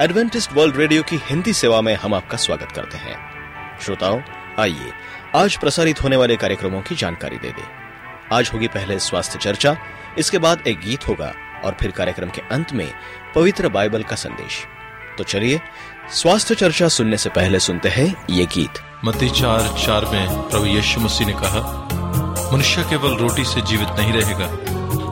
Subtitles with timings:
[0.00, 3.16] Adventist world radio की हिंदी सेवा में हम आपका स्वागत करते हैं।
[3.80, 4.20] श्रोताओं,
[4.58, 4.92] आइए,
[5.36, 7.66] आज प्रसारित होने वाले कार्यक्रमों की जानकारी दे दें।
[8.32, 9.76] आज होगी पहले स्वास्थ्य चर्चा,
[10.18, 11.34] इसके बाद एक गीत होगा
[11.64, 12.92] और फिर कार्यक्रम के अंत में
[13.34, 14.64] पवित्र बाइबल का संदेश।
[15.18, 15.60] तो चलिए,
[16.12, 21.00] स्वास्थ्य चर्चा सुनने से पहले सुनते हैं ये गीत। मत्ती चार चार में प्रभु यीशु
[21.00, 21.88] मसीह ने कहा,
[22.52, 24.48] मनुष्य केवल रोटी से जीवित नहीं रहेगा,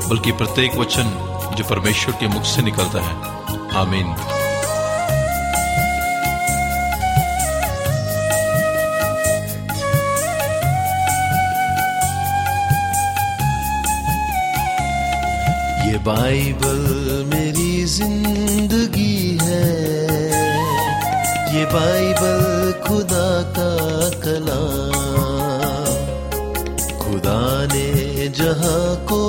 [0.08, 1.04] बल्कि प्रत्येक वचन
[1.58, 3.16] जो परमेश्वर के मुख से निकलता है।
[3.76, 4.37] आमीन।
[15.88, 16.80] ये बाइबल
[17.28, 19.68] मेरी ज़िंदगी है।
[21.54, 22.42] ये बाइबल
[22.86, 23.70] खुदा का
[24.24, 24.96] कलाम।
[27.00, 27.40] खुदा
[27.72, 29.22] ने जहाँ को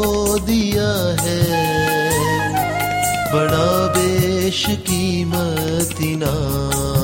[0.47, 1.41] दिया है,
[3.33, 6.98] बड़ा बेश कीमत इनाम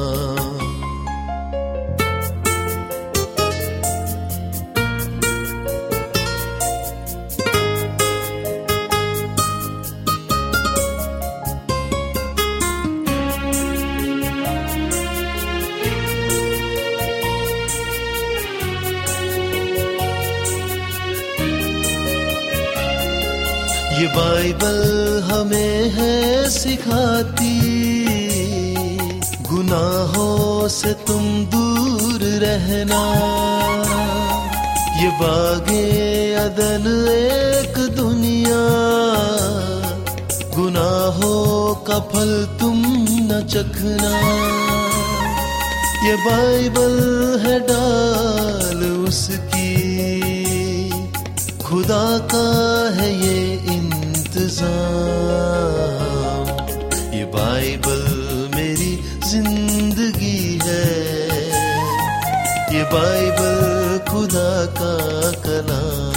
[23.95, 24.79] ये बाइबल
[25.31, 27.59] हमें है सिखाती।
[29.41, 33.01] गुनाहों से तुम दूर रहना।
[35.03, 38.61] ये बागे अदन एक दुनिया।
[40.55, 44.19] गुनाहों का फल तुम न चखना।
[46.07, 46.95] ये बाइबल
[47.45, 49.65] है डाल उसकी।
[51.63, 52.47] खुदा का
[52.99, 53.54] है ये
[54.55, 56.47] इंतज़ाम।
[57.13, 58.03] ये बाइबल
[58.55, 58.93] मेरी
[59.27, 60.85] ज़िंदगी है।
[62.75, 63.59] ये बाइबल
[64.09, 64.95] खुदा का
[65.43, 66.14] कलाम।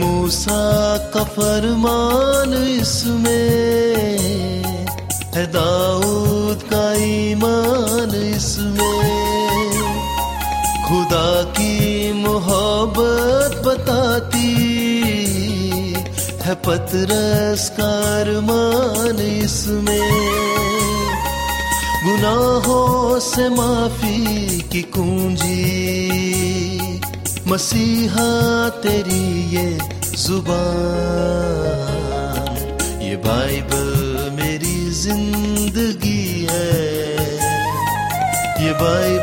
[0.00, 4.10] मूसा का फरमान इसमें।
[5.34, 9.30] है दाऊद का ईमान इसमें।
[10.88, 14.54] खुदा की मोहब्बत बताती,
[16.42, 20.30] है पतरस का अरमान इसमें।
[22.04, 26.69] गुनाहों से माफ़ी की कुंजी
[27.50, 28.28] मसीहा
[28.82, 29.24] तेरी
[29.54, 29.66] ये
[30.22, 30.58] ज़ुबान
[33.02, 33.88] ये बाइबल
[34.36, 36.70] मेरी ज़िंदगी है।
[38.64, 39.19] ये बाइबल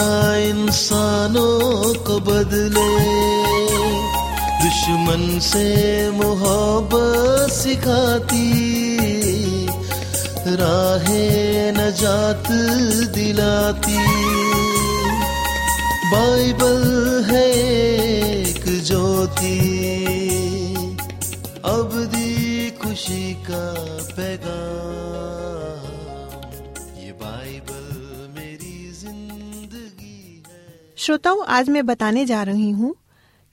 [0.00, 2.90] गुमराह इंसानों को बदले।
[4.62, 5.66] दुश्मन से
[6.10, 8.46] मोहब्बत सिखाती,
[10.60, 11.26] राहे
[11.72, 12.48] नजात
[13.14, 13.98] दिलाती।
[16.12, 16.82] बाइबल
[17.30, 17.48] है
[18.40, 19.58] एक ज्योति
[21.64, 23.64] अब अबदी खुशी का
[24.16, 25.09] पैगाम।
[31.00, 32.94] श्रोताओं, आज मैं बताने जा रही हूँ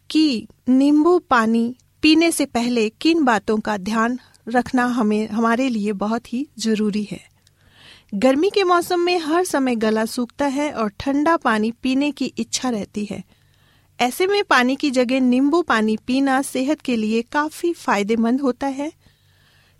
[0.09, 6.33] कि नींबू पानी पीने से पहले किन बातों का ध्यान रखना हमें, हमारे लिए बहुत
[6.33, 7.19] ही ज़रूरी है।
[8.13, 12.69] गर्मी के मौसम में हर समय गला सूखता है और ठंडा पानी पीने की इच्छा
[12.69, 13.23] रहती है।
[13.99, 18.91] ऐसे में पानी की जगह नींबू पानी पीना सेहत के लिए काफ़ी फ़ायदेमंद होता है।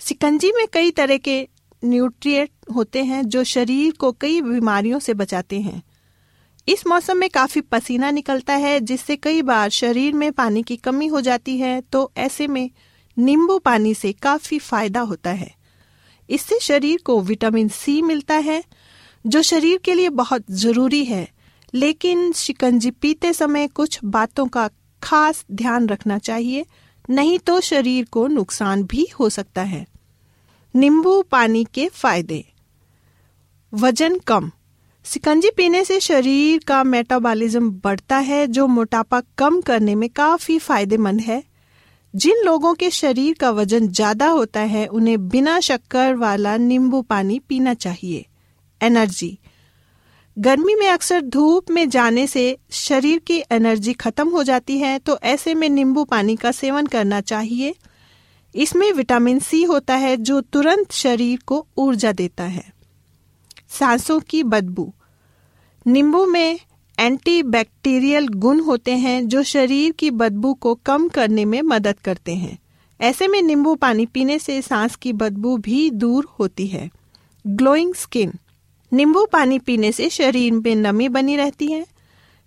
[0.01, 1.47] सिकंजी में कई तरह के
[1.85, 5.81] न्यूट्रिएंट होते हैं जो शरीर को कई बीमारियों से बचाते हैं।
[6.67, 11.07] इस मौसम में काफ़ी पसीना निकलता है, जिससे कई बार शरीर में पानी की कमी
[11.07, 12.69] हो जाती है तो ऐसे में
[13.17, 15.51] नींबू पानी से काफ़ी फ़ायदा होता है।
[16.29, 18.63] इससे शरीर को विटामिन सी मिलता है,
[19.27, 21.27] जो शरीर के लिए बहुत ज़रूरी है।
[21.73, 24.69] लेकिन शिकंजी पीते समय कुछ बातों का
[25.03, 26.65] खास ध्यान रखना चाहिए,
[27.09, 29.85] नहीं तो शरीर को नुकसान भी हो सकता है।
[30.75, 32.43] नींबू पानी के फ़ायदे।
[33.73, 34.51] वज़न कम।
[35.07, 41.21] सिकंजी पीने से शरीर का मेटाबॉलिज्म बढ़ता है, जो मोटापा कम करने में काफ़ी फ़ायदेमंद
[41.21, 41.43] है।
[42.13, 47.39] जिन लोगों के शरीर का वज़न ज़्यादा होता है, उन्हें बिना शक्कर वाला नींबू पानी
[47.39, 48.25] पीना चाहिए।
[48.81, 49.37] एनर्जी।
[50.37, 55.17] गर्मी में अक्सर धूप में जाने से शरीर की एनर्जी खत्म हो जाती है तो
[55.25, 57.73] ऐसे में नींबू पानी का सेवन करना चाहिए।
[58.55, 62.71] इसमें विटामिन सी होता है, जो तुरंत शरीर को ऊर्जा देता है।
[63.69, 64.93] सांसों की बदबू।
[65.87, 66.59] नींबू में
[66.99, 72.57] एंटीबैक्टीरियल गुण होते हैं जो शरीर की बदबू को कम करने में मदद करते हैं।
[73.01, 76.89] ऐसे में नींबू पानी पीने से सांस की बदबू भी दूर होती है।
[77.47, 78.33] Glowing skin.
[78.93, 81.85] नींबू पानी पीने से शरीर में नमी बनी रहती है।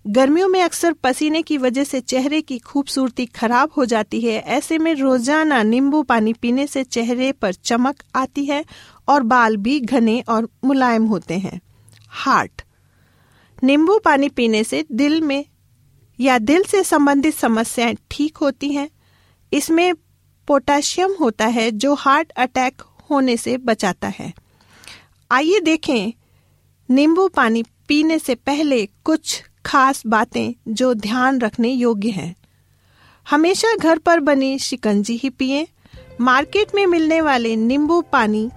[0.07, 4.77] गर्मियों में अक्सर पसीने की वजह से चेहरे की खूबसूरती खराब हो जाती है। ऐसे
[4.77, 8.65] में रोज़ाना नींबू पानी पीने से चेहरे पर चमक आती है
[9.07, 11.61] और बाल भी घने और मुलायम होते हैं।
[12.07, 12.61] हार्ट।
[13.63, 15.45] नींबू पानी पीने से दिल में
[16.19, 18.89] या दिल से संबंधित समस्याएँ ठीक होती हैं।
[19.53, 19.93] इसमें
[20.47, 22.81] पोटेशियम होता है जो हार्ट अटैक
[23.11, 24.33] होने से बचाता है।
[25.31, 26.13] आइए देखें,
[26.89, 32.35] नींबू पानी पीने से पहले कुछ खास बातें जो ध्यान रखने योग्य हैं।
[33.29, 35.67] हमेशा घर पर बनी शिकंजी ही पिए।
[36.21, 38.49] मार्केट में मिलने वाले नींबू पानी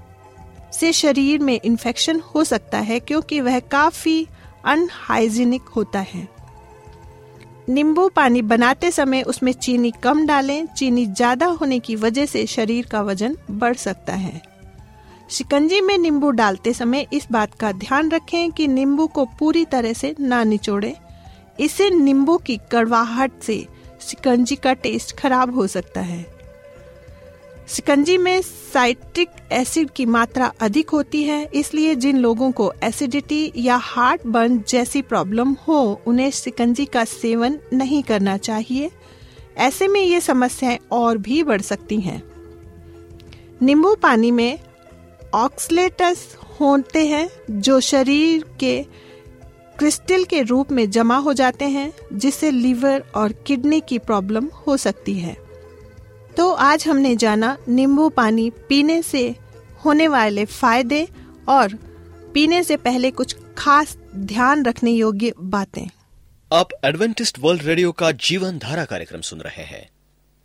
[0.73, 4.27] से शरीर में इन्फेक्शन हो सकता है क्योंकि वह काफ़ी
[4.65, 6.29] अनहाइजीनिक होता है।
[7.69, 12.87] नींबू पानी बनाते समय उसमें चीनी कम डालें। चीनी ज़्यादा होने की वजह से शरीर
[12.87, 14.43] का वज़न बढ़ सकता है।
[15.31, 19.93] शिकंजी में नींबू डालते समय इस बात का ध्यान रखें कि नींबू को पूरी तरह
[19.93, 20.95] से ना निचोड़े।
[21.61, 23.57] इससे नींबू की कड़वाहट से
[24.01, 26.34] शिकंजी का टेस्ट खराब हो सकता है।
[27.69, 33.77] शिकंजी में साइट्रिक एसिड की मात्रा अधिक होती है, इसलिए जिन लोगों को एसिडिटी या
[33.77, 38.91] हार्ट बर्न जैसी प्रॉब्लम हो, उन्हें शिकंजी का सेवन नहीं करना चाहिए।
[39.57, 42.23] ऐसे में ये समस्याएँ और भी बढ़ सकती हैं।
[43.63, 44.59] नींबू पानी में
[45.35, 48.87] ऑक्सलेटस होते हैं, जो शरीर के
[49.79, 54.77] क्रिस्टल के रूप में जमा हो जाते हैं, जिससे लीवर और किडनी की प्रॉब्लम हो
[54.77, 55.44] सकती है।
[56.37, 59.35] तो आज हमने जाना नींबू पानी पीने से
[59.85, 61.07] होने वाले फ़ायदे
[61.49, 61.75] और
[62.35, 65.87] पीने से पहले कुछ खास ध्यान रखने योग्य बातें।
[66.53, 69.89] आप एडवेंटिस्ट वर्ल्ड रेडियो का जीवन धारा कार्यक्रम सुन रहे हैं।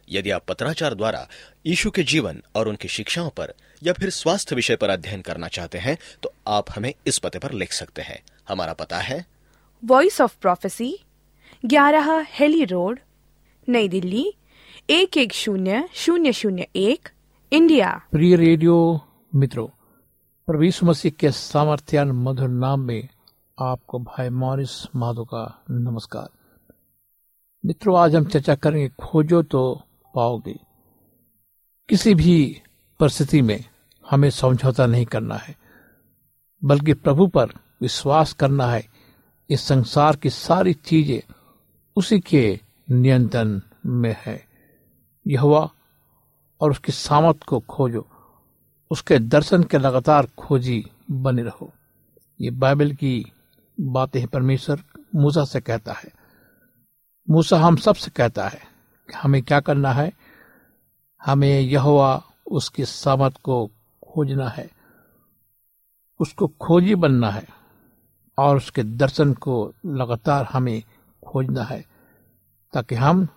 [0.09, 1.27] यदि आप पत्राचार द्वारा
[1.65, 3.53] यीशु के जीवन और उनकी शिक्षाओं पर
[3.83, 7.51] या फिर स्वास्थ्य विषय पर अध्ययन करना चाहते हैं तो आप हमें इस पते पर
[7.51, 8.19] लिख सकते हैं।
[8.49, 9.25] हमारा पता है।
[9.83, 10.97] वॉइस ऑफ़ प्रोफेसी
[11.65, 12.99] ग्यारह हेली रोड
[13.67, 14.33] नई दिल्ली
[14.91, 17.09] एक एक शून्य शून्य शून्य एक,
[17.53, 19.01] इंडिया। प्रिय रेडियो
[19.35, 19.67] मित्रों
[20.47, 23.09] प्रवीष मसीह के सामर्थ्यान मधुर नाम में
[23.59, 26.29] आपको भाई मॉरिस माधो का नमस्कार।
[27.65, 29.83] मित्रों, आज हम चर्चा करेंगे, खोजो तो
[30.15, 30.59] पाओगे।
[31.89, 32.61] किसी भी
[32.99, 33.63] परिस्थिति में
[34.09, 35.55] हमें समझौता नहीं करना है,
[36.63, 38.87] बल्कि प्रभु पर विश्वास करना है,
[39.49, 41.33] इस संसार की सारी चीज़ें
[41.95, 42.59] उसी के
[42.91, 44.48] नियंत्रण में है।
[45.29, 45.69] यहुआ
[46.61, 48.07] और उसकी सामत को खोजो,
[48.91, 51.71] उसके दर्शन के लगातार खोजी बने रहो।
[52.41, 53.31] ये बाइबल की
[53.79, 54.83] बातें परमेश्वर
[55.15, 56.11] मूसा से कहता है।
[57.29, 58.59] मूसा हम सबसे कहता है
[59.09, 60.11] कि हमें क्या करना है?
[61.21, 62.21] हमें यहुआ
[62.51, 63.65] उसकी सामत को
[64.03, 64.69] खोजना है,
[66.19, 67.47] उसको खोजी बनना है
[68.37, 70.81] और उसके दर्शन को लगातार हमें
[71.23, 71.85] खोजना है,
[72.73, 73.27] ताकि हम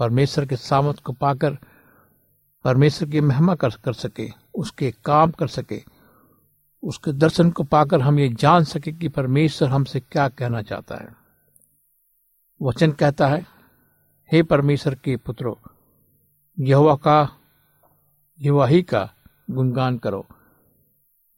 [0.00, 1.58] परमेश्वर के सामत को पाकर
[2.64, 5.84] परमेश्वर की महिमा कर कर सके, उसके काम कर सके,
[6.82, 11.08] उसके दर्शन को पाकर हम ये जान सके कि परमेश्वर हमसे क्या कहना चाहता है।
[12.62, 13.46] वचन कहता है,
[14.32, 15.58] हे परमेश्वर के पुत्रो
[16.60, 17.36] यहुआ का
[18.40, 19.10] युवा ही का
[19.50, 20.26] गुणगान करो।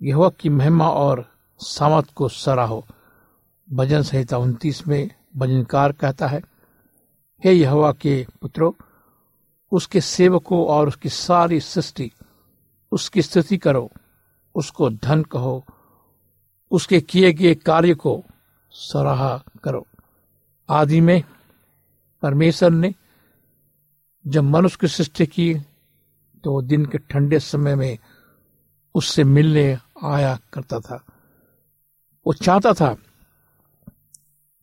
[0.03, 1.27] यह की महिमा और
[1.59, 2.87] सामत को सराहो।
[3.73, 6.52] भजन संहिता उनतीस में भजनकार कहता है
[7.45, 8.77] हे यहोवा के पुत्रो,
[9.73, 12.11] उसके सेवकों और उसकी सारी सृष्टि,
[12.93, 13.91] उसकी स्तुति करो,
[14.55, 15.65] उसको धन कहो,
[16.71, 18.25] उसके किए गए कार्य को
[18.71, 19.87] सराहा करो।
[20.71, 21.23] आदि में
[22.23, 22.95] परमेश्वर ने
[24.27, 25.55] जब मनुष्य की सृष्टि की
[26.45, 27.99] तो दिन के ठंडे समय में
[28.95, 31.05] उससे मिलने आया करता था।
[32.27, 32.97] वो चाहता था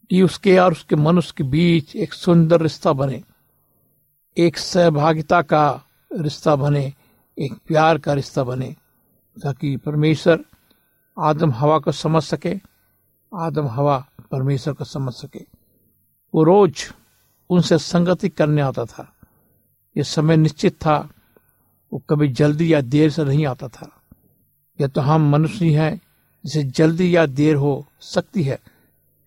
[0.10, 3.24] कि उसके और उसके मनुष्य के बीच एक सुंदर रिश्ता बने,
[4.38, 5.82] एक सहभागिता का
[6.14, 6.94] रिश्ता बने,
[7.40, 8.76] एक प्यार का रिश्ता बने,
[9.44, 10.46] ताकि परमेश्वर
[11.20, 12.60] आदम हवा को समझ सके,
[13.36, 15.46] आदम हवा परमेश्वर को समझ सके।
[16.36, 16.92] वो रोज
[17.50, 19.14] उनसे संगति करने आता था।
[19.98, 21.10] ये समय निश्चित था,
[21.94, 24.02] वो कभी जल्दी या देर से नहीं आता था।
[24.82, 26.02] यह तो हम मनुष्य हैं
[26.46, 28.60] जिसे जल्दी या देर हो सकती है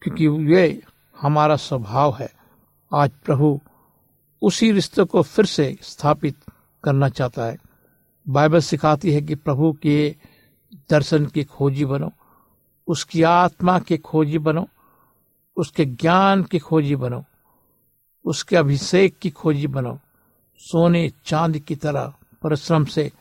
[0.02, 0.82] क्योंकि ये
[1.20, 2.32] हमारा स्वभाव है।
[2.94, 3.60] आज प्रभु
[4.42, 6.36] उसी रिश्ते को फिर से स्थापित
[6.84, 7.58] करना चाहता है।
[8.28, 10.16] बाइबल सिखाती है कि प्रभु के
[10.90, 12.12] दर्शन की खोजी बनो,
[12.88, 14.68] उसकी आत्मा के खोजी बनो,
[15.56, 17.24] उसके ज्ञान की खोजी बनो,
[18.24, 19.98] उसके अभिषेक की खोजी बनो,
[20.58, 23.12] सोने चाँद की तरह परिश्रम से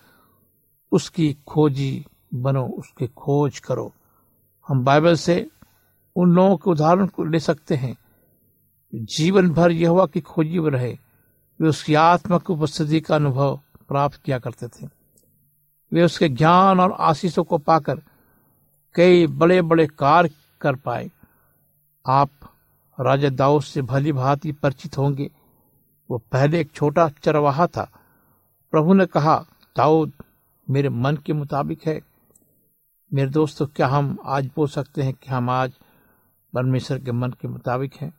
[0.91, 3.93] उसकी खोजी बनो, उसकी खोज करो।
[4.67, 5.49] हम बाइबल से
[6.15, 7.97] उन लोगों के उदाहरण को ले सकते हैं।
[8.95, 10.97] जीवन भर यह की खोजी रहे,
[11.61, 14.89] वे उसकी आत्मा की उपस्थिति का अनुभव प्राप्त किया करते थे।
[15.93, 18.01] वे उसके ज्ञान और आशीषों को पाकर
[18.95, 20.29] कई बड़े बड़े कार्य
[20.61, 21.11] कर पाए।
[22.07, 22.29] आप
[22.99, 25.31] राजा दाऊद से भली भांति परिचित होंगे।
[26.11, 27.91] वो पहले एक छोटा चरवाहा था।
[28.71, 29.45] प्रभु ने कहा,
[29.77, 30.11] दाऊद,
[30.69, 32.01] मेरे मन के मुताबिक है।
[33.13, 35.71] मेरे दोस्तों, क्या हम आज बोल सकते हैं कि हम आज
[36.53, 38.13] परमेश्वर के मन के मुताबिक है।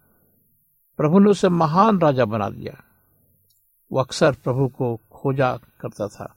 [0.97, 2.85] प्रभु ने उसे महान राजा बना दिया।
[3.93, 6.35] वो अक्सर प्रभु को खोजा करता था।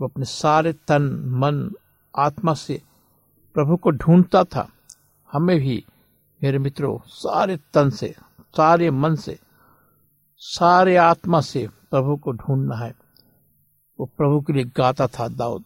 [0.00, 1.72] वो अपने सारे तन, मन,
[2.16, 2.82] आत्मा से
[3.54, 4.68] प्रभु को ढूंढता था।
[5.32, 5.84] हमें भी,
[6.42, 9.38] मेरे मित्रों, सारे तन से, सारे मन से,
[10.36, 12.94] सारे आत्मा से प्रभु को ढूंढना है।
[14.00, 15.64] वो प्रभु के लिए गाता था दाऊद।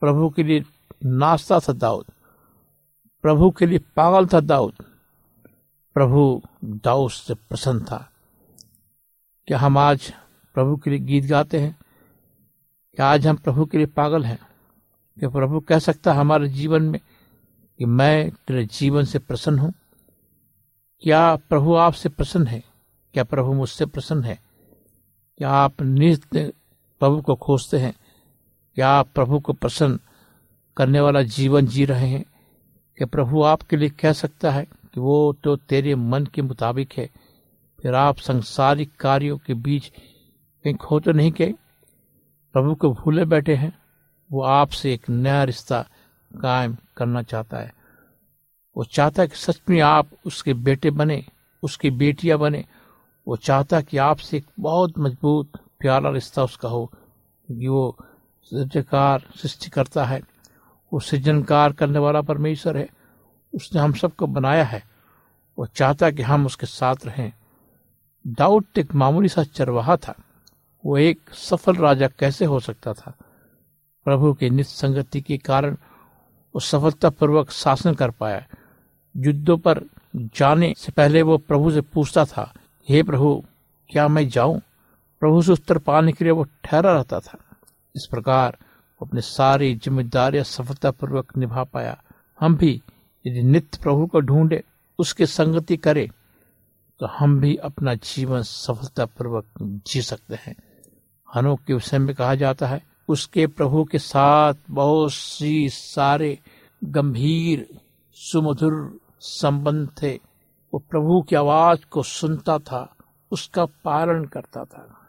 [0.00, 0.64] प्रभु के लिए
[1.04, 2.06] नाचता था दाऊद।
[3.24, 4.74] प्रभु के लिए पागल था दाऊद।
[5.94, 8.12] प्रभु दाऊद से प्रसन्न था।
[9.46, 10.12] क्या हम आज
[10.54, 11.78] प्रभु के लिए गीत गाते हैं?
[12.94, 14.38] क्या आज हम प्रभु के लिए पागल हैं?
[15.18, 17.00] क्या प्रभु कह सकता है हमारे जीवन में
[17.78, 19.74] कि मैं तेरे जीवन से प्रसन्न हूँ?
[21.00, 22.64] क्या प्रभु आपसे प्रसन्न है?
[23.14, 24.42] क्या प्रभु मुझसे प्रसन्न है?
[25.38, 26.52] क्या आप नित्य
[27.00, 27.94] प्रभु को खोजते हैं?
[28.74, 30.00] क्या आप प्रभु को प्रसन्न
[30.76, 32.33] करने वाला जीवन जी रहे हैं?
[32.98, 37.10] क्या प्रभु आपके लिए कह सकता है कि वो तो तेरे मन के मुताबिक है।
[37.82, 39.88] फिर आप संसारिक कार्यों के बीच
[40.64, 41.54] कहीं खो तो नहीं गए?
[42.52, 43.78] प्रभु को भूले बैठे हैं।
[44.32, 45.86] वो आपसे एक नया रिश्ता
[46.40, 47.74] कायम करना चाहता है।
[48.76, 51.24] वो चाहता है कि सच में आप उसके बेटे बने,
[51.62, 52.64] उसकी बेटियाँ बने।
[53.28, 56.86] वो चाहता है कि आपसे एक बहुत मज़बूत, प्यारा रिश्ता उसका हो,
[57.46, 57.96] क्योंकि वो
[58.42, 60.33] सृजकार सृष्टि करता है।
[60.94, 62.88] वो सृजनकार करने वाला परमेश्वर है।
[63.54, 64.84] उसने हम सबको बनाया है।
[65.58, 67.32] वो चाहता कि हम उसके साथ रहें।
[68.26, 70.14] दाऊद एक मामूली सा चरवाहा था।
[70.86, 73.14] वो एक सफल राजा कैसे हो सकता था?
[74.04, 75.76] प्रभु की नित संगति के कारण
[76.54, 78.46] वो सफलतापूर्वक शासन कर पाया।
[79.16, 79.84] युद्धों पर
[80.16, 82.52] जाने से पहले वो प्रभु से पूछता था,
[82.88, 83.44] हे प्रभु,
[83.88, 84.60] क्या मैं जाऊँ?
[85.20, 87.38] प्रभु से उत्तर पाने के लिए वो ठहरा रहता था।
[87.96, 88.56] इस प्रकार
[89.00, 92.02] अपने सारी जिम्मेदारियाँ सफलतापूर्वक निभा पाया।
[92.40, 92.82] हम भी
[93.26, 94.62] यदि नित्य प्रभु को ढूंढे,
[94.98, 96.08] उसके संगति करें
[97.00, 99.44] तो हम भी अपना जीवन सफलतापूर्वक
[99.86, 100.56] जी सकते हैं।
[101.34, 106.38] हनोक के विषय में कहा जाता है, उसके प्रभु के साथ बहुत सी सारे
[106.84, 107.66] गंभीर,
[108.14, 110.14] सुमधुर संबंध थे।
[110.74, 112.94] वो प्रभु की आवाज़ को सुनता था,
[113.30, 115.00] उसका पालन करता था।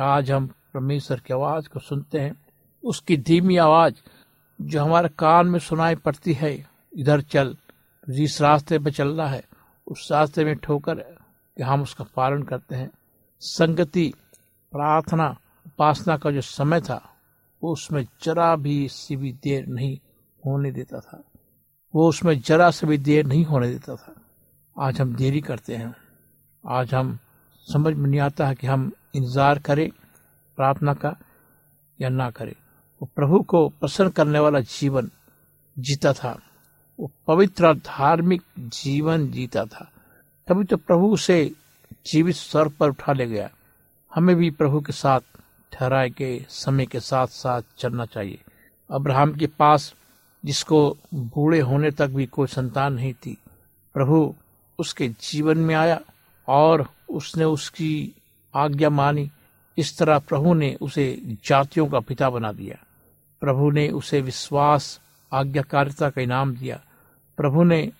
[0.00, 2.36] आज हम परमेश्वर की आवाज़ को सुनते हैं।
[2.84, 3.94] उसकी धीमी आवाज़
[4.62, 6.66] जो हमारे कान में सुनाई पड़ती है,
[6.96, 7.56] इधर चल,
[8.10, 9.44] जिस रास्ते पर चल रहा है,
[9.86, 10.94] उस रास्ते में ठोकर
[11.56, 12.90] कि हम उसका पालन करते हैं।
[13.40, 14.14] संगति,
[14.72, 17.16] प्रार्थना, उपासना का जो समय था,
[17.62, 19.98] वो उसमें जरा भी सी भी देर नहीं
[20.46, 21.24] होने देता था।
[21.94, 24.14] वो उसमें जरा से भी देर नहीं होने देता था।
[24.78, 25.94] आज हम देरी करते हैं।
[26.66, 27.18] आज हम
[27.72, 29.90] समझ में नहीं आता है कि हम इंतज़ार करें,
[30.56, 31.16] प्रार्थना का
[32.00, 32.54] या ना करें।
[33.02, 35.10] वो प्रभु को प्रसन्न करने वाला जीवन
[35.78, 36.40] जीता था।
[37.00, 39.92] वो पवित्र धार्मिक जीवन जीता था।
[40.46, 41.52] तभी तो प्रभु से
[42.06, 43.50] जीवित स्वर पर उठा ले गया।
[44.14, 45.20] हमें भी प्रभु के साथ
[45.72, 48.38] ठहराए के समय के साथ साथ चलना चाहिए।
[48.90, 49.94] अब्राहम के पास
[50.44, 53.38] जिसको बूढ़े होने तक भी कोई संतान नहीं थी,
[53.94, 54.34] प्रभु
[54.78, 56.00] उसके जीवन में आया
[56.48, 58.14] और उसने उसकी
[58.54, 59.30] आज्ञा मानी।
[59.78, 62.84] इस तरह प्रभु ने उसे जातियों का पिता बना दिया।
[63.40, 65.00] प्रभु ने उसे विश्वास,
[65.32, 66.80] आज्ञाकारिता का इनाम दिया।
[67.36, 67.92] प्रभु ने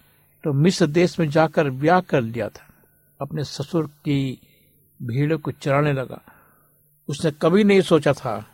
[0.45, 2.69] तो मिस्र देश में जाकर ब्याह कर लिया था।
[3.21, 4.41] अपने ससुर की
[5.03, 6.21] भीड़ों को चराने लगा।
[7.09, 8.47] उसने कभी नहीं सोचा था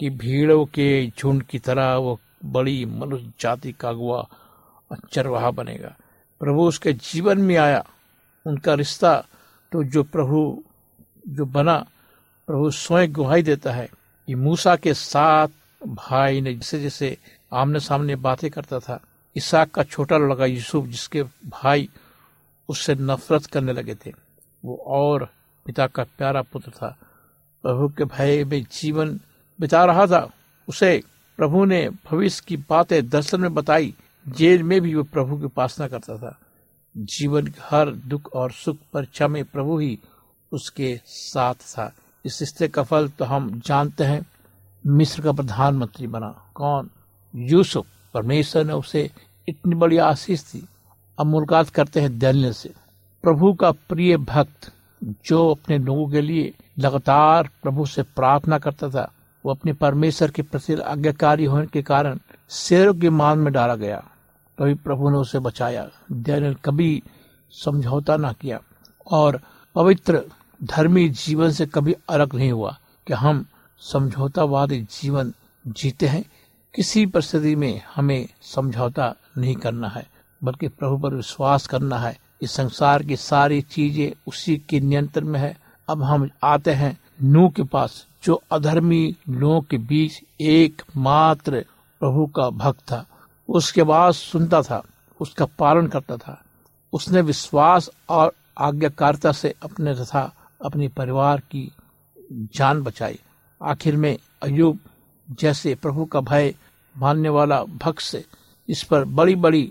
[0.00, 4.26] कि भीड़ों के झुंड की तरह वो बड़ी मनुष्य जाति का अगुआ
[5.12, 5.96] चरवाहा बनेगा।
[6.40, 7.84] प्रभु उसके जीवन में आया,
[8.46, 9.24] उनका रिश्ता
[9.72, 10.64] तो जो प्रभु,
[11.28, 11.86] जो बना,
[12.46, 13.88] प्रभु स्वयं गुहाई देता है
[14.26, 15.48] कि मूसा के साथ
[15.88, 17.16] भाई ने जैसे जैसे
[17.52, 19.00] आमने सामने बातें करता था,
[19.36, 21.88] इसाक का छोटा लड़का यूसुफ जिसके भाई
[22.68, 24.12] उससे नफरत करने लगे थे,
[24.64, 25.28] वो और
[25.66, 26.96] पिता का प्यारा पुत्र था।
[27.62, 29.20] प्रभु के भय में जीवन
[29.60, 30.30] बिता रहा था।
[30.68, 31.02] उसे
[31.36, 33.94] प्रभु ने भविष्य की बातें दर्शन में बताई,
[34.28, 36.38] जेल में भी वो प्रभु की उपासना करता था।
[36.96, 39.98] जीवन के हर दुख और सुख परीक्षा में प्रभु ही
[40.52, 41.92] उसके साथ था।
[42.24, 44.26] इस रिश्ते का फल तो हम जानते हैं।
[44.86, 46.90] मिस्र का प्रधानमंत्री बना। कौन?
[47.36, 49.10] यूसुफ। परमेश्वर ने उसे
[49.48, 50.68] इतनी बड़ी आशीष दी।
[51.18, 52.74] अब मुलाकात करते हैं दैन्य से।
[53.22, 54.72] प्रभु का प्रिय भक्त,
[55.04, 59.12] जो अपने लोगों के लिए लगातार प्रभु से प्रार्थना करता था,
[59.44, 62.18] वो अपने परमेश्वर के प्रति आज्ञाकारी होने के कारण
[62.50, 64.04] शेरों के मान में डाला गया।
[64.58, 67.02] तभी तो प्रभु ने उसे बचाया। दैनियल कभी
[67.50, 68.60] समझौता ना किया
[69.10, 69.40] और
[69.74, 70.24] पवित्र,
[70.62, 73.46] धर्मी जीवन से कभी अलग नहीं हुआ कि हम
[73.80, 75.32] समझौतावादी जीवन
[75.66, 76.24] जीते हैं,
[76.74, 80.06] किसी परिस्थिति में हमें समझौता नहीं करना है,
[80.44, 85.40] बल्कि प्रभु पर विश्वास करना है। इस संसार की सारी चीज़ें उसी के नियंत्रण में
[85.40, 85.58] है।
[85.88, 91.64] अब हम आते हैं नू के पास, जो अधर्मी लोगों के बीच एक मात्र
[92.00, 93.06] प्रभु का भक्त था।
[93.48, 94.82] उसके बाद सुनता था,
[95.20, 96.44] उसका पालन करता था।
[96.92, 100.32] उसने विश्वास और आज्ञाकारिता से अपने तथा
[100.64, 101.72] अपने परिवार की
[102.32, 103.18] जान बचाई।
[103.60, 104.78] आखिर में अयुब
[105.40, 106.54] जैसे प्रभु का भय
[106.94, 108.24] मानने वाला भक्त से
[108.68, 109.62] इस पर बड़ी बड़ी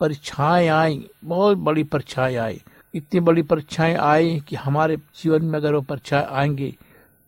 [0.00, 2.60] परीक्षाएँ आई, बहुत बड़ी परीक्षाएँ आई।
[2.94, 6.70] इतनी बड़ी परीक्षाएँ आई कि हमारे जीवन में अगर वो परीक्षाएँ आएँगी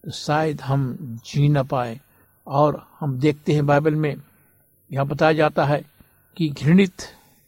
[0.04, 2.00] तो शायद हम जी न पाए।
[2.46, 4.16] और हम देखते हैं बाइबल में,
[4.90, 5.84] यहाँ बताया जाता है
[6.36, 7.02] कि घृणित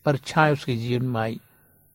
[0.07, 1.41] परीक्षाएँ उसके जीवन में आई।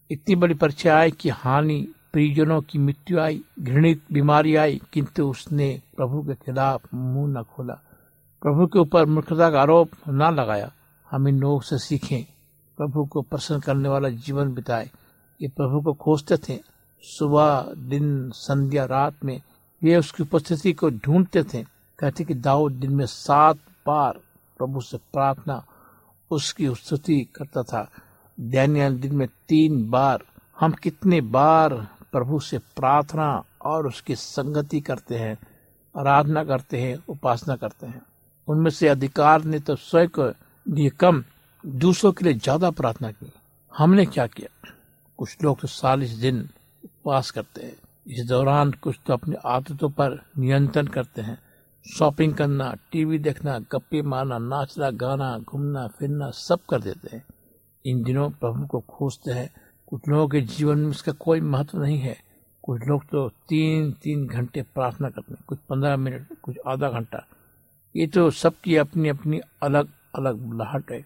[0.09, 5.81] इतनी बड़ी परीक्षा आई कि हानि परिजनों की मृत्यु आई, घृणित बीमारी आई, किंतु उसने
[5.97, 7.73] प्रभु के खिलाफ मुँह न खोला।
[8.41, 10.71] प्रभु के ऊपर मूर्खता का आरोप न लगाया।
[11.11, 12.23] हम इन लोगों से सीखें।
[12.77, 14.89] प्रभु को प्रसन्न करने वाला जीवन बिताए।
[15.41, 16.59] ये प्रभु को खोजते थे।
[17.01, 19.41] सुबह, दिन, संध्या, रात में
[19.83, 21.63] वे उसकी उपस्थिति को ढूंढते थे।
[21.99, 24.13] कहते कि, दाऊद, दिन में सात बार
[24.57, 25.65] प्रभु से प्रार्थना
[26.31, 27.91] उसकी स्तुति करता था।
[28.39, 30.23] दैनियल दिन में तीन बार।
[30.59, 35.37] हम कितने बार प्रभु से प्रार्थना और उसकी संगति करते हैं,
[35.95, 38.01] आराधना करते हैं, उपासना करते हैं।
[38.47, 40.27] उनमें से अधिकार ने तो स्वयं को
[40.65, 41.23] लिए कम,
[41.65, 43.31] दूसरों के लिए ज़्यादा प्रार्थना की।
[43.73, 44.69] हमने क्या किया?
[45.17, 46.49] कुछ लोग तो चालीस दिन
[46.83, 47.75] उपवास करते हैं।
[48.07, 51.37] इस दौरान कुछ तो अपनी आदतों पर नियंत्रण करते हैं।
[51.85, 57.23] शॉपिंग करना, टीवी देखना, गप्पे मारना, नाचना, गाना, घूमना, फिरना, सब कर देते हैं।
[57.85, 59.49] इन दिनों प्रभु को खोजते हैं
[59.93, 62.17] कुछ लोगों के जीवन में इसका कोई महत्व नहीं है।
[62.63, 67.27] कुछ लोग तो तीन तीन घंटे प्रार्थना करते हैं, कुछ पंद्रह मिनट, कुछ आधा घंटा।
[67.95, 71.05] ये तो सबकी अपनी अपनी अलग अलग बुलाहट है।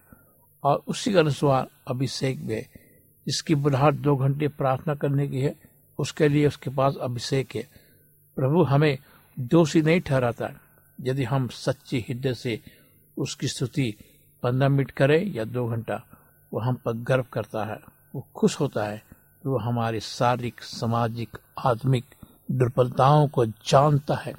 [0.63, 2.69] और उसी के अनुसार अभिषेक भी है।
[3.25, 5.55] जिसकी बुलाहट दो घंटे प्रार्थना करने की है,
[5.99, 7.67] उसके लिए उसके पास अभिषेक है।
[8.35, 8.97] प्रभु हमें
[9.39, 10.49] दोषी नहीं ठहराता।
[11.01, 12.61] यदि हम सच्चे हृदय से
[13.17, 13.95] उसकी स्तुति
[14.43, 16.03] पंद्रह मिनट करें या दो घंटा,
[16.53, 18.97] वो हम पर गर्व करता है। वो खुश होता है
[19.43, 22.05] कि वो हमारी शारीरिक, सामाजिक, आत्मिक
[22.51, 24.33] दुर्बलताओं को जानता है।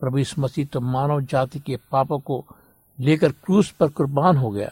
[0.00, 2.44] प्रभु इस मसीह तो मानव जाति के पापों को
[3.00, 4.68] लेकर क्रूस पर कुर्बान हो गया,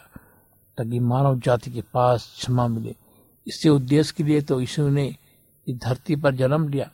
[0.77, 2.95] ताकि मानव जाति के पास क्षमा मिले।
[3.47, 5.15] इसी उद्देश्य के लिए तो यीशु ने
[5.67, 6.89] इस धरती पर जन्म लिया।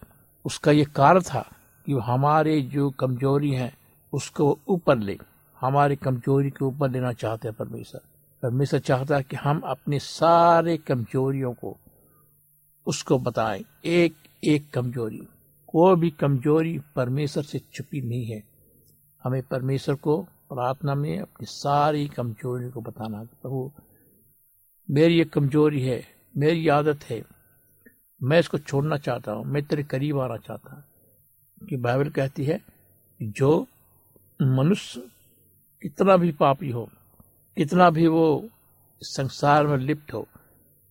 [0.46, 1.46] उसका ये कार्य था
[1.86, 3.78] कि हमारे जो कमज़ोरी हैं,
[4.14, 5.18] उसको ऊपर ले।
[5.62, 8.02] हमारी कमज़ोरी के ऊपर लेना चाहते हैं परमेश्वर।
[8.44, 11.78] परमेश्वर चाहता है कि हम अपने सारे कमजोरियों को,
[12.86, 15.28] उसको बताएँ। एक एक कमज़ोरी।
[15.68, 18.44] कोई भी कमज़ोरी परमेश्वर से छुपी नहीं है।
[19.24, 23.72] हमें परमेश्वर को प्रार्थना में अपनी सारी कमज़ोरी को बताना। प्रभु,
[24.92, 26.04] मेरी ये कमज़ोरी है,
[26.38, 27.24] मेरी आदत है।
[28.24, 30.84] मैं इसको छोड़ना चाहता हूँ, मैं तेरे करीब आना चाहता हूँ।
[31.70, 32.62] कि बाइबल कहती है
[33.22, 33.68] जो
[34.42, 35.08] मनुष्य
[35.82, 36.90] कितना भी पापी हो
[37.58, 38.50] कितना भी वो
[39.02, 40.28] संसार में लिप्त हो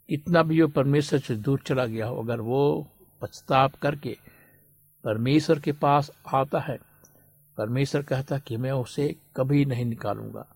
[0.08, 2.88] कितना भी वो परमेश्वर से दूर चला गया हो, अगर वो
[3.20, 4.16] पछताप करके
[5.04, 6.78] परमेश्वर के पास आता है,
[7.56, 10.46] परमेश्वर कहता कि मैं उसे कभी नहीं निकालूँगा।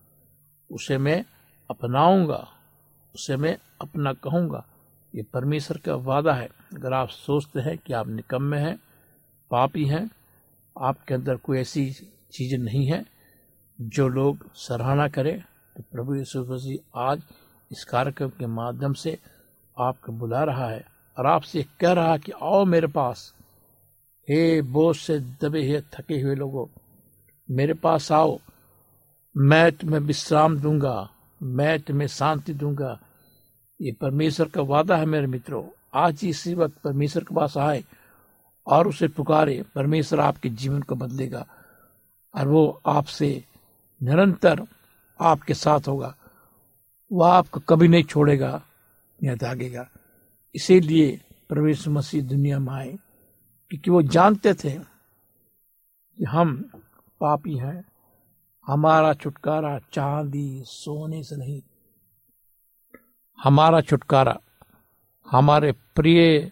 [0.71, 1.25] उसे मैं
[1.69, 2.47] अपनाऊँगा,
[3.15, 4.65] उसे मैं अपना कहूँगा।
[5.15, 8.79] ये परमेश्वर का वादा है। अगर आप सोचते हैं कि आप निकम्मे हैं,
[9.51, 10.11] पापी हैं,
[10.81, 11.91] आपके अंदर कोई ऐसी
[12.31, 13.05] चीज़ नहीं है
[13.81, 15.43] जो लोग सराहना करें
[15.77, 17.21] तो प्रभु यीशु मसीह आज
[17.71, 19.17] इस कार्यक्रम के माध्यम से
[19.77, 20.85] आपको बुला रहा है
[21.17, 23.33] और आपसे कह रहा है कि आओ मेरे पास।
[24.29, 26.65] हे बोझ से दबे हुए, थके हुए लोगों,
[27.51, 28.39] मेरे पास आओ।
[29.37, 31.09] मैं तुम्हें विश्राम दूँगा,
[31.43, 32.99] मैं तुम्हें शांति दूँगा।
[33.81, 35.63] ये परमेश्वर का वादा है मेरे मित्रों।
[35.93, 37.83] आज इसी वक्त परमेश्वर के पास आए
[38.67, 41.45] और उसे पुकारे, परमेश्वर आपके जीवन को बदलेगा
[42.35, 43.43] और वो आपसे
[44.03, 44.65] निरंतर
[45.21, 46.15] आपके साथ होगा।
[47.11, 48.61] वह आपको कभी नहीं छोड़ेगा
[49.23, 49.89] या दागेगा।
[50.55, 52.97] इसीलिए प्रवेश मसीह दुनिया में आए,
[53.69, 56.69] क्योंकि वो जानते थे कि हम
[57.19, 57.85] पापी हैं।
[58.67, 61.61] हमारा छुटकारा चांदी, सोने से नहीं।
[63.43, 64.39] हमारा छुटकारा
[65.31, 66.51] हमारे प्रिय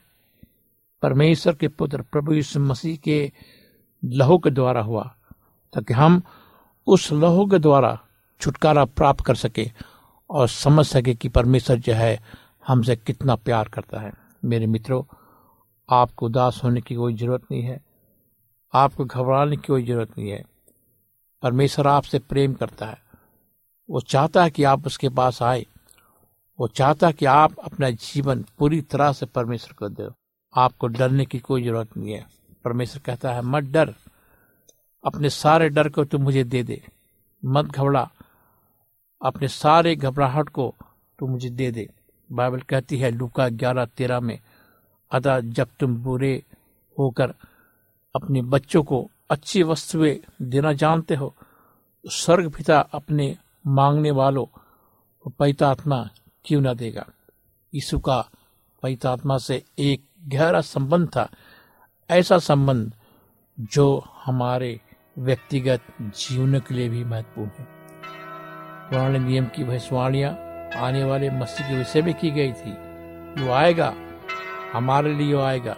[1.02, 3.32] परमेश्वर के पुत्र प्रभु यीशु मसीह के
[4.04, 5.16] लहू के द्वारा हुआ,
[5.74, 6.22] ताकि हम
[6.88, 8.00] उस लहू के द्वारा
[8.42, 9.72] छुटकारा प्राप्त कर सके
[10.30, 12.24] और समझ सके कि परमेश्वर जो है
[12.68, 14.14] हमसे कितना प्यार करता है।
[14.46, 15.04] मेरे मित्रों,
[15.90, 17.82] आपको उदास होने की कोई ज़रूरत नहीं है।
[18.74, 20.46] आपको घबराने की कोई ज़रूरत नहीं है।
[21.42, 23.04] परमेश्वर आपसे प्रेम करता है।
[23.90, 25.66] वो चाहता है कि आप उसके पास आए।
[26.60, 30.14] वो चाहता है कि आप अपना जीवन पूरी तरह से परमेश्वर को दो।
[30.56, 32.26] आपको डरने की कोई ज़रूरत नहीं है।
[32.64, 33.96] परमेश्वर कहता है, मत डर।
[35.06, 36.84] अपने सारे डर को तुम मुझे दे दे।
[37.46, 38.12] मत घबरा।
[39.26, 40.74] अपने सारे घबराहट को
[41.20, 41.88] तू मुझे दे दे।
[42.30, 44.40] बाइबल कहती है, लुका ग्यारह तेरह में,
[45.12, 46.44] अतः जब तुम बुरे
[46.98, 47.34] होकर
[48.16, 51.34] अपने बच्चों को अच्छी वस्तुएँ देना जानते हो
[52.06, 53.36] तो स्वर्ग पिता अपने
[53.66, 54.46] मांगने वालों
[55.24, 56.10] को पैतात्मा
[56.46, 57.06] क्यों ना देगा?
[57.74, 58.20] यीशु का
[58.84, 61.30] पैतात्मा से एक गहरा संबंध था,
[62.10, 62.94] ऐसा संबंध
[63.60, 64.80] जो हमारे
[65.18, 67.75] व्यक्तिगत जीवन के लिए भी महत्वपूर्ण है।
[68.90, 70.32] पुराने नियम की भविष्यवाणियाँ
[70.78, 72.72] आने वाले मसीह के विषय में की गई थी।
[73.38, 73.94] वो आएगा,
[74.74, 75.76] हमारे लिए आएगा।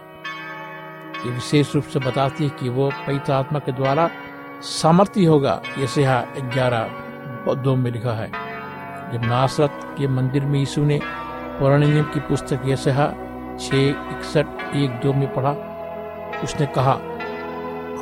[1.26, 4.08] ये विशेष रूप से बताती है कि वो पवित्र आत्मा के द्वारा
[4.62, 8.28] सामर्थ्य होगा। जैसे यहाँ ग्यारह दो में लिखा है,
[9.12, 11.00] जब नासरत के मंदिर में यीशु ने
[11.58, 13.06] पुराने नियम की पुस्तक यशहा
[13.60, 15.52] छ इकसठ एक दो में पढ़ा,
[16.44, 16.92] उसने कहा,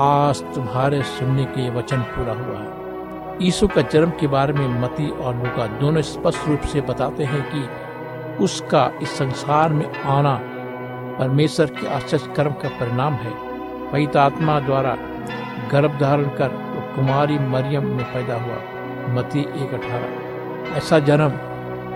[0.01, 2.76] आज तुम्हारे सुनने के वचन पूरा हुआ है।
[3.41, 7.47] यीशु का जन्म के बारे में मती और लुका दोनों स्पष्ट रूप से बताते हैं
[7.51, 7.69] कि
[8.45, 10.41] उसका इस संसार में आना
[11.19, 13.31] परमेश्वर के आश्चर्य कर्म का परिणाम है।
[13.93, 14.97] पवित्र आत्मा द्वारा
[15.71, 18.57] गर्भ धारण कर वो कुमारी मरियम में पैदा हुआ,
[19.15, 21.29] मती एक अठारह। ऐसा जन्म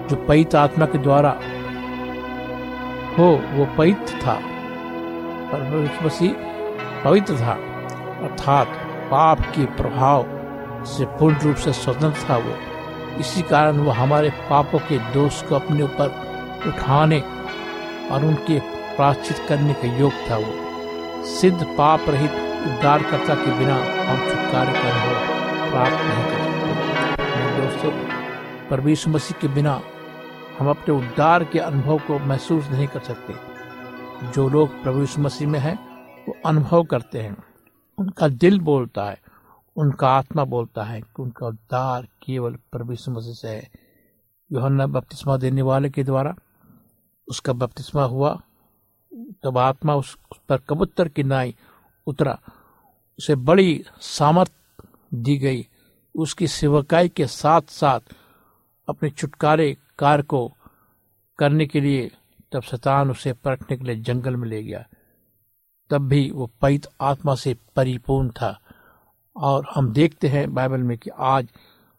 [0.07, 1.37] जो पवित्र आत्मा के द्वारा
[3.19, 4.41] हो, वो पवित्र था।
[5.53, 6.33] पर मसीह
[7.05, 7.53] पवित्र था।
[8.23, 8.67] अर्थात
[9.11, 10.40] पाप के प्रभाव
[10.85, 12.57] से पूर्ण रूप से स्वतंत्र था वो।
[13.17, 16.07] इसी कारण वो हमारे पापों के दोष को अपने ऊपर
[16.67, 17.21] उठाने
[18.13, 18.61] और उनके
[18.97, 22.31] प्राश्चित करने के योग था वो। सिद्ध पाप रहित
[22.67, 27.91] उद्धारकर्ता के बिना हम छुटकारे का अनुभव प्राप्त नहीं कर सकते। दोस्तों,
[28.71, 29.81] परमेश्वर मसीह के बिना
[30.59, 33.35] हम अपने उद्धार के अनुभव को महसूस नहीं कर सकते।
[34.31, 35.79] जो लोग प्रभु यीशु मसीह में हैं,
[36.29, 37.37] वो अनुभव करते हैं।
[37.99, 39.19] उनका दिल बोलता है
[39.77, 43.71] उनका आत्मा बोलता है कि उनका उद्धार केवल यीशु मसीह से है।
[44.53, 46.35] योहन्ना बपतिस्मा देने वाले के द्वारा
[47.29, 48.43] उसका बपतिस्मा हुआ।
[49.15, 51.57] तब आत्मा उस, उस पर कबूतर की नाई
[52.07, 52.39] उतरा।
[53.19, 54.53] उसे बड़ी सामर्थ
[55.15, 55.67] दी गई।
[56.15, 58.01] उसकी सेवकाई के साथ साथ
[58.89, 60.53] अपने छुटकारे कार्य को
[61.39, 62.11] करने के लिए
[62.53, 64.87] तब शतान उसे परखने के लिए जंगल में ले गया।
[65.91, 68.61] तब भी वो पैत आत्मा से परिपूर्ण था।
[69.37, 71.49] और हम देखते हैं बाइबल में कि आज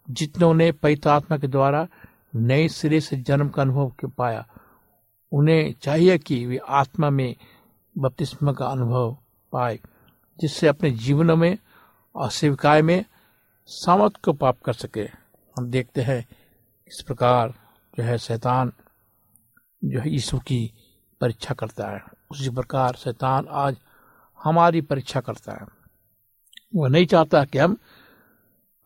[0.09, 1.87] जितनों ने पैत आत्मा के द्वारा
[2.35, 4.47] नए सिरे से जन्म का अनुभव पाया,
[5.31, 7.35] उन्हें चाहिए कि वे आत्मा में
[7.97, 9.17] बपतिस्म का अनुभव
[9.51, 9.79] पाए,
[10.39, 11.57] जिससे अपने जीवन में
[12.15, 13.05] और सेविकाय में
[13.65, 15.03] सामर्थ को पाप कर सके।
[15.57, 16.27] हम देखते हैं
[16.87, 17.53] इस प्रकार
[17.97, 18.73] जो है शैतान
[19.83, 20.73] जो है यीशु की
[21.21, 23.77] परीक्षा करता है। उसी प्रकार शैतान आज
[24.43, 25.80] हमारी परीक्षा करता है।
[26.75, 27.77] वो नहीं चाहता कि हम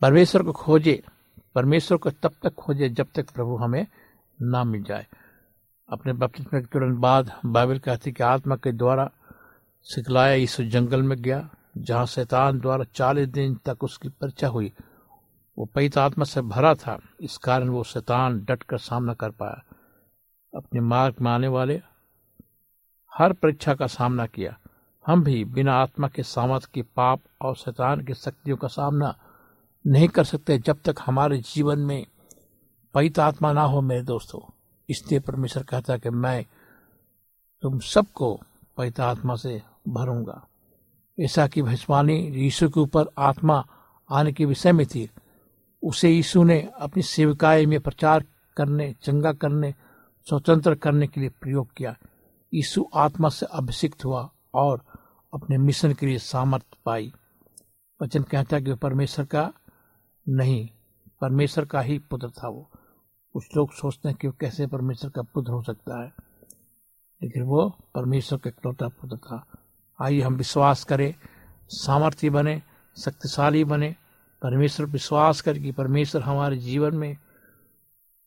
[0.00, 1.04] परमेश्वर को खोजे,
[1.54, 3.86] परमेश्वर को तब तक खोजे जब तक प्रभु हमें
[4.42, 5.06] ना मिल जाए।
[5.88, 9.10] अपने बपतिस्मे के तुरंत बाद बाइबल कहती कि आत्मा के द्वारा
[9.82, 14.72] सिखलाया यीशु जंगल में गया, जहाँ शैतान द्वारा चालीस दिन तक उसकी परीक्षा हुई।
[15.58, 19.64] वो पैत आत्मा से भरा था। इस कारण वो शैतान डट कर सामना कर पाया।
[20.56, 21.82] अपने मार्ग में आने वाले
[23.14, 24.58] हर परीक्षा का सामना किया।
[25.06, 29.18] हम भी बिना आत्मा के सामर्थ के पाप और शैतान की शक्तियों का सामना
[29.86, 32.06] नहीं कर सकते जब तक हमारे जीवन में
[32.94, 34.52] पैत आत्मा ना हो, मेरे दोस्तों।
[34.90, 36.44] इसलिए परमेश्वर कहता कि मैं
[37.62, 38.40] तुम सबको
[38.76, 40.46] पैत आत्मा से भरूँगा।
[41.20, 43.66] ऐसा की भविष्यवाणी यीशु के ऊपर आत्मा
[44.10, 45.10] आने के विषय में थी।
[45.82, 48.24] उसे यीशु ने अपनी सेविकाएँ में प्रचार
[48.56, 49.74] करने, चंगा करने,
[50.28, 51.96] स्वतंत्र करने के लिए प्रयोग किया।
[52.54, 54.82] यीशु आत्मा से अभिषिक्त हुआ और
[55.36, 57.12] अपने मिशन के लिए सामर्थ्य पाई।
[58.00, 59.52] वचन कहता कि वह परमेश्वर का
[60.26, 60.68] नहीं,
[61.20, 62.70] परमेश्वर का ही पुत्र था वो।
[63.34, 66.12] कुछ लोग सोचते हैं कि वो कैसे परमेश्वर का पुत्र हो सकता है,
[67.22, 69.44] लेकिन वो परमेश्वर का इकलौता पुत्र था।
[69.98, 71.14] आइए हम विश्वास करें,
[71.68, 72.60] सामर्थ्य बने,
[72.96, 73.94] शक्तिशाली बने।
[74.42, 77.16] परमेश्वर विश्वास कर कि परमेश्वर हमारे जीवन में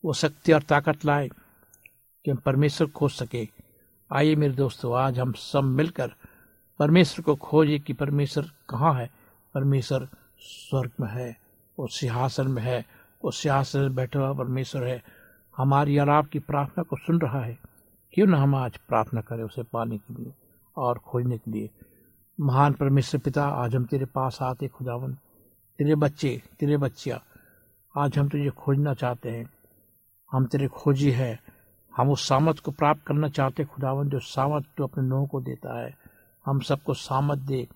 [0.04, 3.46] वो शक्ति और ताकत लाए कि हम परमेश्वर खोज सके।
[4.10, 6.14] आइए मेरे दोस्तों, आज हम सब मिलकर
[6.80, 9.10] परमेश्वर को खोजे कि परमेश्वर कहाँ है?
[9.54, 11.38] परमेश्वर स्वर्ग में है,
[11.78, 12.86] वो सिंहासन में है,
[13.24, 15.02] वो सिंहासन में बैठा हुआ परमेश्वर है।
[15.56, 17.58] हमारी और आपकी प्रार्थना को सुन रहा है।
[18.12, 20.34] क्यों ना हम आज प्रार्थना करें उसे पाने के लिए
[20.76, 21.70] और खोजने के लिए?
[22.40, 25.14] महान परमेश्वर पिता, आज हम तेरे पास आते खुदावन।
[25.78, 27.22] तेरे बच्चे, तेरे बच्चिया,
[27.96, 29.50] आज हम तुझे खोजना चाहते हैं।
[30.32, 31.40] हम तेरे खोजी है।
[31.96, 35.80] हम उस सामत को प्राप्त करना चाहते खुदावन, जो सामत तो अपने नोह को देता
[35.80, 35.99] है।
[36.50, 37.68] हम सबको सामत दे,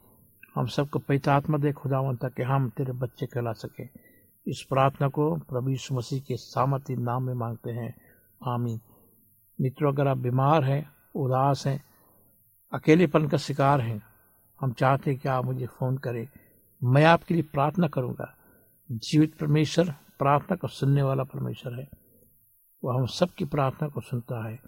[0.55, 3.85] हम सबको पैतात्मा दे खुदावन, ताकि हम तेरे बच्चे कहला सके।
[4.47, 7.95] इस प्रार्थना को प्रभु यीशु मसीह के सामर्थ्य नाम में मांगते हैं।
[8.47, 8.81] आमीन।
[9.61, 11.85] मित्रों, अगर आप बीमार हैं, उदास हैं,
[12.73, 14.03] अकेलेपन का शिकार हैं,
[14.61, 16.29] हम चाहते हैं कि आप मुझे फ़ोन करें।
[16.85, 18.37] मैं आपके लिए प्रार्थना करूँगा।
[18.93, 21.89] जीवित परमेश्वर, प्रार्थना को सुनने वाला परमेश्वर है।
[22.85, 24.61] वह हम सबकी प्रार्थना को सुनता है।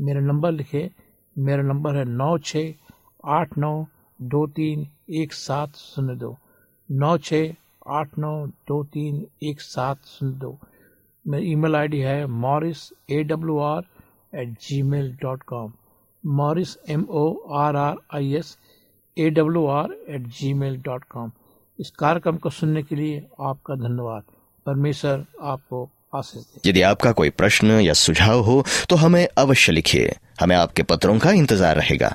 [0.00, 0.90] मेरा नंबर लिखे।
[1.38, 2.56] मेरा नंबर है नौ छ
[3.24, 3.74] आठ नौ
[4.20, 4.86] दो तीन
[5.20, 6.36] एक सात शून्य दो।
[6.88, 7.42] नौ छ
[7.92, 8.34] आठ नौ
[8.68, 10.58] दो तीन एक सात शून्य दो।
[11.24, 13.82] मेरी ईमेल आईडी है Morris A W R
[14.40, 14.48] at
[14.84, 15.72] Gmail dot com
[16.24, 17.24] Morris M O
[17.58, 18.56] R R I S
[19.16, 21.30] A W R at Gmail dot com
[21.78, 24.22] इस कार्यक्रम को सुनने के लिए आपका धन्यवाद।
[24.66, 30.14] परमेश्वर आपको आशीष दे। यदि आपका कोई प्रश्न या सुझाव हो तो हमें अवश्य लिखिए।
[30.40, 32.14] हमें आपके पत्रों का इंतज़ार रहेगा।